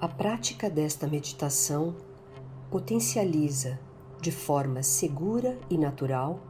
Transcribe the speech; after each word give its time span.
A 0.00 0.08
prática 0.08 0.70
desta 0.70 1.06
meditação 1.06 1.94
potencializa 2.70 3.78
de 4.18 4.32
forma 4.32 4.82
segura 4.82 5.58
e 5.68 5.76
natural 5.76 6.40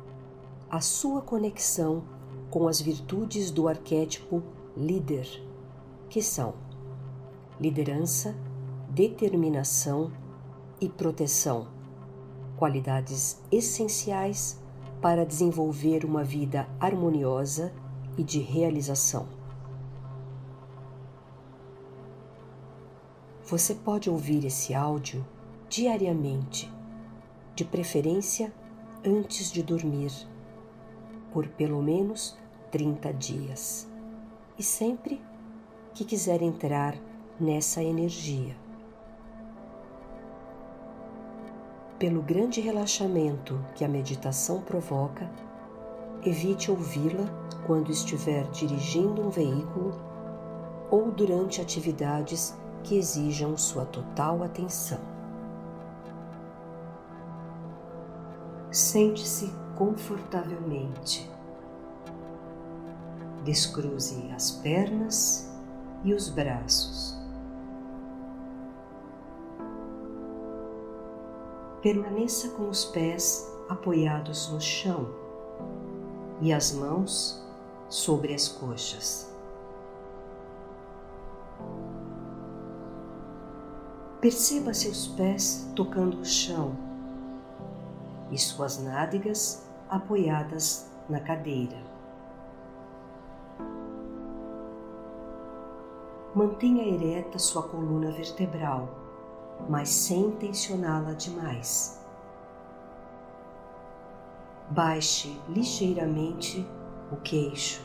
a 0.71 0.81
sua 0.81 1.21
conexão 1.21 2.05
com 2.49 2.69
as 2.69 2.81
virtudes 2.81 3.51
do 3.51 3.67
arquétipo 3.67 4.41
líder, 4.77 5.27
que 6.09 6.23
são 6.23 6.55
liderança, 7.59 8.37
determinação 8.89 10.13
e 10.81 10.89
proteção, 10.89 11.67
qualidades 12.57 13.43
essenciais 13.51 14.61
para 15.03 15.27
desenvolver 15.27 16.05
uma 16.05 16.23
vida 16.23 16.69
harmoniosa 16.79 17.73
e 18.17 18.23
de 18.23 18.39
realização. 18.39 19.40
Você 23.51 23.75
pode 23.75 24.09
ouvir 24.09 24.45
esse 24.45 24.73
áudio 24.73 25.27
diariamente, 25.69 26.73
de 27.53 27.65
preferência 27.65 28.53
antes 29.05 29.51
de 29.51 29.61
dormir, 29.61 30.13
por 31.33 31.49
pelo 31.49 31.83
menos 31.83 32.39
30 32.71 33.13
dias, 33.13 33.89
e 34.57 34.63
sempre 34.63 35.21
que 35.93 36.05
quiser 36.05 36.43
entrar 36.43 36.97
nessa 37.41 37.83
energia. 37.83 38.57
Pelo 41.99 42.23
grande 42.23 42.61
relaxamento 42.61 43.61
que 43.75 43.85
a 43.85 43.89
meditação 43.89 44.63
provoca, 44.63 45.29
evite 46.25 46.71
ouvi-la 46.71 47.27
quando 47.67 47.91
estiver 47.91 48.49
dirigindo 48.53 49.21
um 49.21 49.29
veículo 49.29 50.01
ou 50.89 51.11
durante 51.11 51.61
atividades 51.61 52.55
que 52.85 52.97
exijam 52.97 53.57
sua 53.57 53.85
total 53.85 54.43
atenção. 54.43 55.01
Sente-se 58.71 59.53
confortavelmente. 59.77 61.31
Descruze 63.45 64.31
as 64.35 64.51
pernas 64.51 65.51
e 66.05 66.15
os 66.15 66.29
braços. 66.29 67.19
Permaneça 71.83 72.51
com 72.51 72.69
os 72.69 72.85
pés 72.85 73.51
apoiados 73.69 74.51
no 74.51 74.61
chão 74.61 75.09
e 76.41 76.53
as 76.53 76.73
mãos 76.73 77.43
sobre 77.89 78.35
as 78.35 78.49
coxas. 78.49 79.30
Perceba 84.21 84.75
seus 84.75 85.07
pés 85.07 85.67
tocando 85.75 86.21
o 86.21 86.25
chão 86.27 86.77
e 88.31 88.37
suas 88.37 88.79
nádegas 88.79 89.67
apoiadas 89.89 90.91
na 91.09 91.19
cadeira. 91.21 91.79
Mantenha 96.35 96.85
ereta 96.85 97.39
sua 97.39 97.63
coluna 97.63 98.11
vertebral, 98.11 98.91
mas 99.71 99.89
sem 99.89 100.31
tensioná-la 100.33 101.15
demais. 101.15 101.99
Baixe 104.69 105.41
ligeiramente 105.49 106.69
o 107.11 107.17
queixo. 107.17 107.83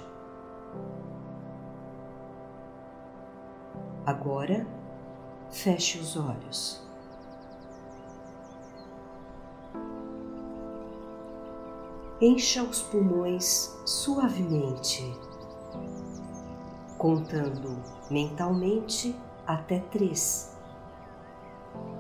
Agora, 4.05 4.67
Feche 5.51 5.99
os 5.99 6.17
olhos. 6.17 6.86
Encha 12.21 12.64
os 12.64 12.81
pulmões 12.81 13.75
suavemente, 13.86 15.03
contando 16.97 17.77
mentalmente 18.09 19.15
até 19.45 19.80
três, 19.92 20.55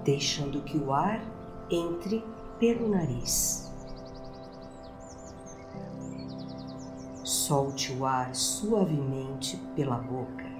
deixando 0.03 0.61
que 0.61 0.77
o 0.77 0.93
ar 0.93 1.21
entre 1.69 2.23
pelo 2.59 2.87
nariz. 2.87 3.71
Solte 7.23 7.91
o 7.93 8.05
ar 8.05 8.33
suavemente 8.33 9.57
pela 9.75 9.97
boca, 9.97 10.54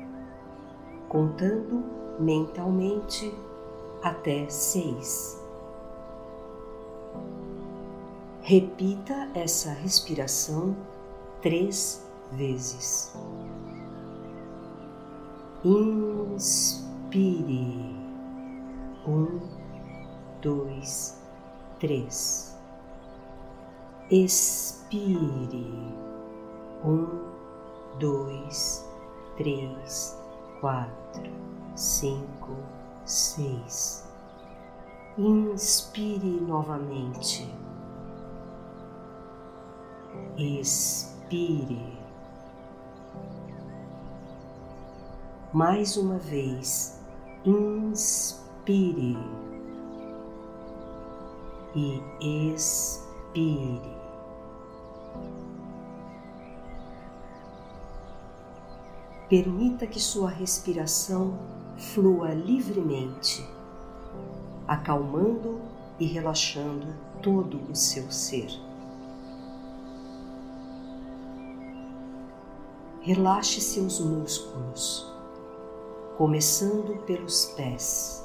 contando 1.15 1.81
mentalmente 2.19 3.33
até 4.03 4.49
seis. 4.49 5.41
Repita 8.41 9.29
essa 9.33 9.69
respiração 9.71 10.75
três 11.41 12.05
vezes. 12.33 13.15
Inspire. 15.63 16.75
Um, 19.07 19.39
dois, 20.41 21.17
três. 21.79 22.59
Expire. 24.11 25.65
Um, 26.83 27.07
dois, 27.99 28.85
três, 29.37 30.24
quatro 30.59 31.45
cinco, 31.75 32.55
seis. 33.05 34.03
Inspire 35.17 36.41
novamente. 36.41 37.53
Expire. 40.37 41.97
Mais 45.53 45.95
uma 45.95 46.17
vez, 46.17 46.99
inspire 47.45 49.17
e 51.75 52.01
expire. 52.53 53.95
Permita 59.29 59.87
que 59.87 59.99
sua 59.99 60.29
respiração 60.29 61.39
flua 61.77 62.29
livremente, 62.29 63.43
acalmando 64.67 65.59
e 65.99 66.05
relaxando 66.05 66.93
todo 67.23 67.59
o 67.71 67.75
seu 67.75 68.11
ser. 68.11 68.49
Relaxe 73.01 73.61
seus 73.61 73.99
músculos, 73.99 75.11
começando 76.17 77.03
pelos 77.05 77.45
pés, 77.57 78.23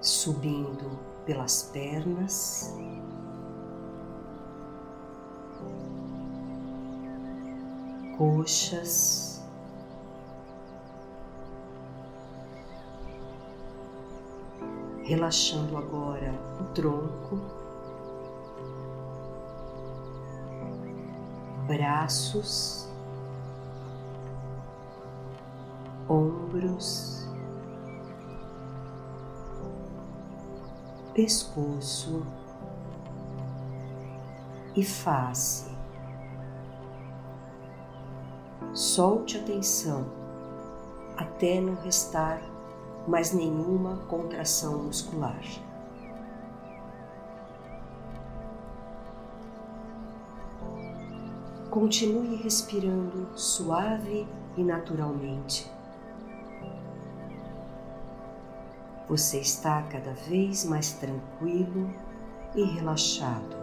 subindo 0.00 0.98
pelas 1.26 1.64
pernas 1.64 2.74
coxas, 8.16 9.42
relaxando 15.04 15.76
agora 15.76 16.32
o 16.60 16.64
tronco, 16.72 17.40
braços, 21.66 22.88
ombros, 26.08 27.28
pescoço. 31.14 32.22
E 34.74 34.82
face. 34.82 35.71
Solte 38.74 39.36
a 39.36 39.42
tensão 39.42 40.06
até 41.14 41.60
não 41.60 41.74
restar 41.74 42.40
mais 43.06 43.30
nenhuma 43.30 43.98
contração 44.08 44.84
muscular. 44.84 45.42
Continue 51.70 52.36
respirando 52.36 53.28
suave 53.36 54.26
e 54.56 54.64
naturalmente. 54.64 55.70
Você 59.06 59.38
está 59.38 59.82
cada 59.82 60.14
vez 60.14 60.64
mais 60.64 60.92
tranquilo 60.94 61.90
e 62.54 62.62
relaxado. 62.62 63.61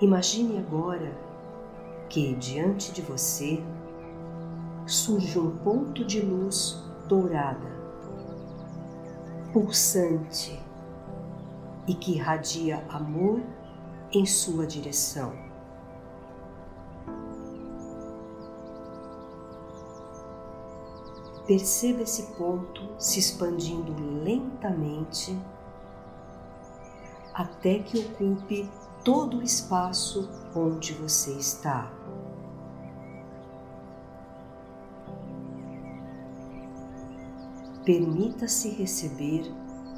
Imagine 0.00 0.58
agora 0.58 1.12
que 2.08 2.32
diante 2.36 2.92
de 2.92 3.02
você 3.02 3.60
surge 4.86 5.36
um 5.40 5.56
ponto 5.58 6.04
de 6.04 6.20
luz 6.20 6.80
dourada, 7.08 7.68
pulsante 9.52 10.62
e 11.88 11.94
que 11.94 12.12
irradia 12.12 12.86
amor 12.88 13.42
em 14.12 14.24
sua 14.24 14.68
direção. 14.68 15.32
Perceba 21.44 22.02
esse 22.02 22.34
ponto 22.36 22.88
se 23.00 23.18
expandindo 23.18 23.92
lentamente 24.22 25.36
até 27.34 27.80
que 27.80 27.98
ocupe 27.98 28.70
todo 29.08 29.38
o 29.38 29.42
espaço 29.42 30.28
onde 30.54 30.92
você 30.92 31.32
está. 31.32 31.90
Permita-se 37.86 38.68
receber 38.68 39.50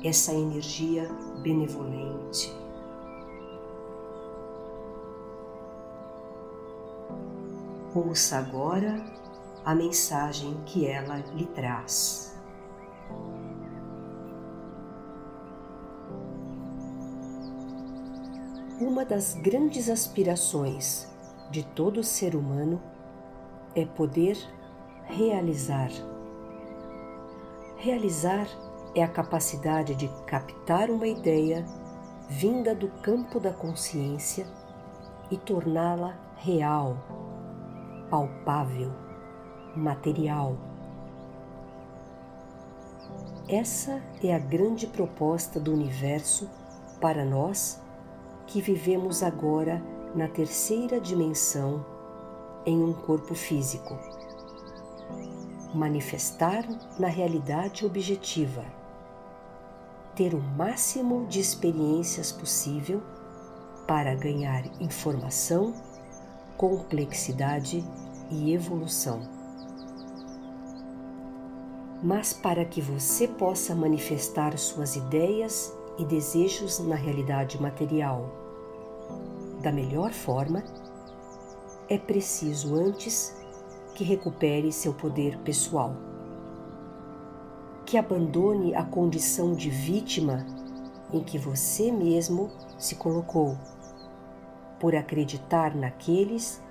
essa 0.04 0.32
energia 0.32 1.08
benevolente. 1.42 2.56
Ouça 7.92 8.38
agora 8.38 9.04
a 9.64 9.74
mensagem 9.74 10.56
que 10.66 10.86
ela 10.86 11.16
lhe 11.34 11.46
traz. 11.46 12.39
Uma 18.80 19.04
das 19.04 19.34
grandes 19.34 19.90
aspirações 19.90 21.06
de 21.50 21.62
todo 21.62 22.02
ser 22.02 22.34
humano 22.34 22.80
é 23.76 23.84
poder 23.84 24.38
realizar. 25.04 25.90
Realizar 27.76 28.48
é 28.94 29.02
a 29.02 29.08
capacidade 29.08 29.94
de 29.94 30.08
captar 30.26 30.88
uma 30.88 31.06
ideia 31.06 31.62
vinda 32.30 32.74
do 32.74 32.88
campo 33.02 33.38
da 33.38 33.52
consciência 33.52 34.46
e 35.30 35.36
torná-la 35.36 36.18
real, 36.38 36.96
palpável, 38.08 38.90
material. 39.76 40.56
Essa 43.46 44.00
é 44.24 44.34
a 44.34 44.38
grande 44.38 44.86
proposta 44.86 45.60
do 45.60 45.70
universo 45.70 46.48
para 46.98 47.26
nós 47.26 47.78
que 48.50 48.60
vivemos 48.60 49.22
agora 49.22 49.80
na 50.12 50.26
terceira 50.26 51.00
dimensão 51.00 51.86
em 52.66 52.82
um 52.82 52.92
corpo 52.92 53.32
físico. 53.32 53.96
Manifestar 55.72 56.66
na 56.98 57.06
realidade 57.06 57.86
objetiva. 57.86 58.64
Ter 60.16 60.34
o 60.34 60.40
máximo 60.40 61.26
de 61.28 61.38
experiências 61.38 62.32
possível 62.32 63.00
para 63.86 64.16
ganhar 64.16 64.64
informação, 64.80 65.72
complexidade 66.56 67.84
e 68.32 68.52
evolução. 68.52 69.20
Mas 72.02 72.32
para 72.32 72.64
que 72.64 72.80
você 72.80 73.28
possa 73.28 73.76
manifestar 73.76 74.58
suas 74.58 74.96
ideias 74.96 75.72
e 75.96 76.04
desejos 76.04 76.80
na 76.80 76.96
realidade 76.96 77.60
material 77.62 78.39
da 79.60 79.70
melhor 79.70 80.12
forma, 80.12 80.64
é 81.88 81.98
preciso 81.98 82.74
antes 82.74 83.36
que 83.94 84.04
recupere 84.04 84.72
seu 84.72 84.94
poder 84.94 85.38
pessoal, 85.38 85.94
que 87.84 87.98
abandone 87.98 88.74
a 88.74 88.82
condição 88.82 89.54
de 89.54 89.68
vítima 89.68 90.46
em 91.12 91.22
que 91.22 91.36
você 91.36 91.92
mesmo 91.92 92.50
se 92.78 92.94
colocou, 92.94 93.58
por 94.78 94.94
acreditar 94.94 95.74
naqueles 95.74 96.62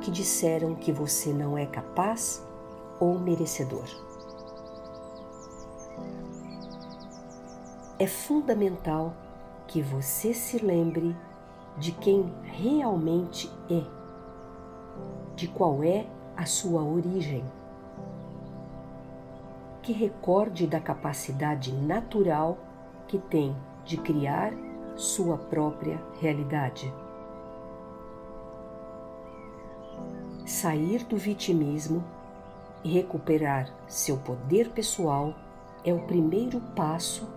que 0.00 0.10
disseram 0.10 0.74
que 0.74 0.92
você 0.92 1.32
não 1.32 1.58
é 1.58 1.66
capaz 1.66 2.42
ou 3.00 3.18
merecedor. 3.18 3.84
É 7.98 8.06
fundamental 8.06 9.12
que 9.66 9.82
você 9.82 10.32
se 10.32 10.64
lembre 10.64 11.16
de 11.78 11.92
quem 11.92 12.32
realmente 12.42 13.50
é, 13.70 13.82
de 15.36 15.46
qual 15.48 15.82
é 15.82 16.06
a 16.36 16.44
sua 16.44 16.82
origem. 16.82 17.44
Que 19.82 19.92
recorde 19.92 20.66
da 20.66 20.80
capacidade 20.80 21.72
natural 21.72 22.58
que 23.06 23.18
tem 23.18 23.56
de 23.84 23.96
criar 23.96 24.52
sua 24.96 25.38
própria 25.38 26.02
realidade. 26.20 26.92
Sair 30.44 31.04
do 31.04 31.16
vitimismo 31.16 32.02
e 32.82 32.90
recuperar 32.90 33.72
seu 33.86 34.16
poder 34.18 34.70
pessoal 34.70 35.34
é 35.84 35.92
o 35.92 36.00
primeiro 36.00 36.60
passo 36.74 37.28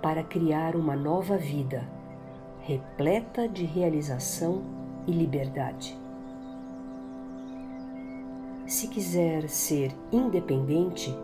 para 0.00 0.22
criar 0.22 0.76
uma 0.76 0.94
nova 0.94 1.36
vida 1.36 1.97
repleta 2.68 3.48
de 3.48 3.64
realização 3.64 4.62
e 5.06 5.10
liberdade. 5.10 5.96
Se 8.66 8.88
quiser 8.88 9.48
ser 9.48 9.90
independente, 10.12 11.16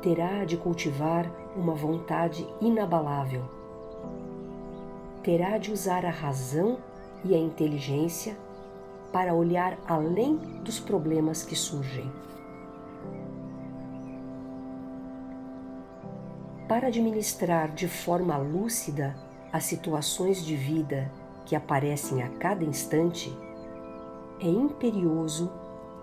terá 0.00 0.44
de 0.44 0.56
cultivar 0.56 1.28
uma 1.56 1.74
vontade 1.74 2.46
inabalável. 2.60 3.42
Terá 5.24 5.58
de 5.58 5.72
usar 5.72 6.06
a 6.06 6.10
razão 6.10 6.78
e 7.24 7.34
a 7.34 7.38
inteligência 7.38 8.36
para 9.12 9.34
olhar 9.34 9.76
além 9.88 10.36
dos 10.62 10.78
problemas 10.78 11.42
que 11.42 11.56
surgem. 11.56 12.08
Para 16.68 16.86
administrar 16.86 17.74
de 17.74 17.88
forma 17.88 18.36
lúcida 18.36 19.16
as 19.54 19.62
situações 19.62 20.44
de 20.44 20.56
vida 20.56 21.08
que 21.46 21.54
aparecem 21.54 22.24
a 22.24 22.28
cada 22.28 22.64
instante, 22.64 23.32
é 24.40 24.48
imperioso 24.48 25.48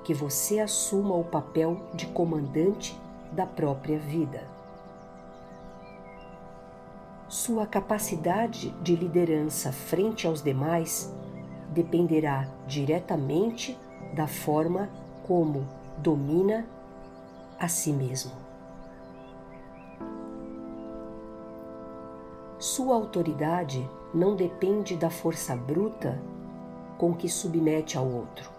que 0.05 0.13
você 0.13 0.61
assuma 0.61 1.13
o 1.15 1.25
papel 1.25 1.77
de 1.93 2.05
comandante 2.05 2.97
da 3.29 3.45
própria 3.45 3.99
vida. 3.99 4.47
Sua 7.27 7.67
capacidade 7.67 8.69
de 8.81 8.95
liderança 8.95 9.73
frente 9.73 10.25
aos 10.25 10.41
demais 10.41 11.13
dependerá 11.73 12.47
diretamente 12.65 13.77
da 14.13 14.27
forma 14.27 14.89
como 15.27 15.67
domina 15.97 16.65
a 17.59 17.67
si 17.67 17.91
mesmo. 17.91 18.31
Sua 22.61 22.93
autoridade 22.93 23.89
não 24.13 24.35
depende 24.35 24.95
da 24.95 25.09
força 25.09 25.55
bruta 25.55 26.21
com 26.95 27.11
que 27.11 27.27
submete 27.27 27.97
ao 27.97 28.05
outro. 28.05 28.51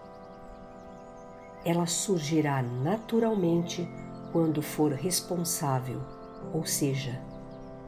Ela 1.63 1.85
surgirá 1.85 2.61
naturalmente 2.61 3.87
quando 4.33 4.61
for 4.61 4.91
responsável, 4.91 6.01
ou 6.53 6.65
seja, 6.65 7.17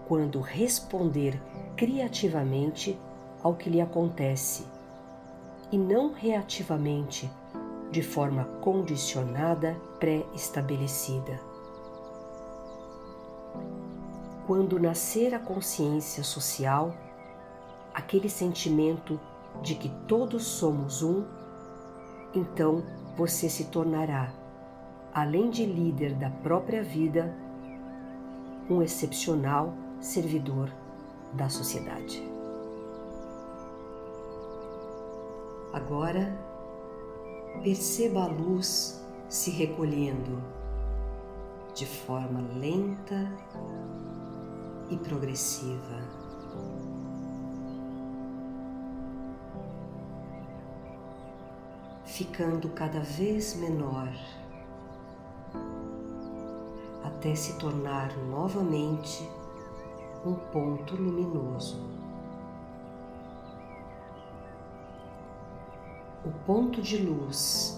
quando 0.08 0.40
responder 0.40 1.38
criativamente 1.76 2.98
ao 3.44 3.54
que 3.54 3.70
lhe 3.70 3.82
acontece 3.82 4.66
e 5.70 5.78
não 5.78 6.14
reativamente, 6.14 7.30
de 7.92 8.02
forma 8.02 8.46
condicionada, 8.62 9.76
pré-estabelecida 10.00 11.55
quando 14.46 14.80
nascer 14.80 15.34
a 15.34 15.40
consciência 15.40 16.24
social, 16.24 16.94
aquele 17.94 18.30
sentimento 18.30 19.20
de 19.62 19.76
que 19.76 19.90
todos 20.08 20.44
somos 20.44 21.02
um, 21.02 21.26
então 22.34 22.84
você 23.18 23.50
se 23.50 23.66
tornará, 23.66 24.32
além 25.14 25.50
de 25.50 25.66
líder 25.66 26.14
da 26.16 26.30
própria 26.30 26.84
vida, 26.84 27.34
um 28.70 28.82
excepcional 28.82 29.74
servidor 30.00 30.70
da 31.34 31.50
sociedade. 31.50 32.22
Agora, 35.74 36.38
perceba 37.64 38.24
a 38.24 38.28
luz 38.28 39.04
se 39.28 39.50
recolhendo 39.50 40.42
de 41.74 41.86
forma 41.86 42.42
lenta 42.58 43.30
e 44.90 44.98
progressiva. 44.98 46.26
ficando 52.16 52.70
cada 52.70 53.02
vez 53.02 53.58
menor, 53.58 54.10
até 57.04 57.36
se 57.36 57.60
tornar 57.60 58.16
novamente 58.30 59.30
um 60.26 60.34
ponto 60.34 60.96
luminoso. 60.96 61.78
O 66.24 66.32
ponto 66.46 66.82
de 66.82 66.96
luz 66.96 67.78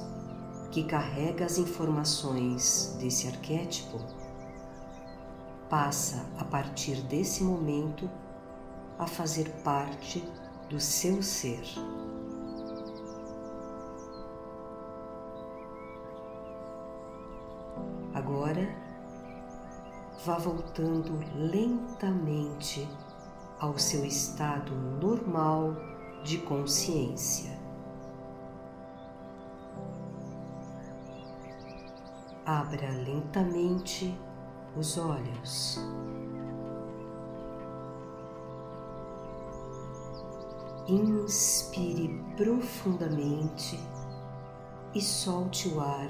que 0.69 0.83
carrega 0.83 1.45
as 1.45 1.57
informações 1.57 2.95
desse 2.99 3.27
arquétipo 3.27 3.97
passa 5.69 6.25
a 6.39 6.45
partir 6.45 7.01
desse 7.01 7.43
momento 7.43 8.09
a 8.97 9.05
fazer 9.05 9.49
parte 9.63 10.23
do 10.69 10.79
seu 10.79 11.21
ser. 11.21 11.63
Agora, 18.13 18.67
vá 20.25 20.37
voltando 20.37 21.19
lentamente 21.35 22.87
ao 23.59 23.77
seu 23.77 24.05
estado 24.05 24.75
normal 24.75 25.75
de 26.23 26.39
consciência. 26.39 27.57
Abra 32.45 32.89
lentamente 32.89 34.17
os 34.77 34.97
olhos. 34.97 35.79
Inspire 40.87 42.23
profundamente 42.37 43.79
e 44.93 45.01
solte 45.01 45.67
o 45.69 45.81
ar 45.81 46.09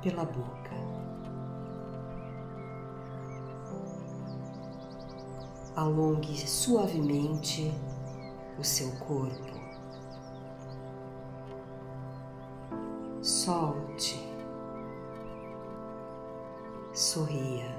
pela 0.00 0.24
boca. 0.24 0.72
Alongue 5.74 6.36
suavemente 6.46 7.72
o 8.58 8.62
seu 8.62 8.92
corpo. 8.98 9.52
Solte 13.22 14.31
sorria. 16.94 17.70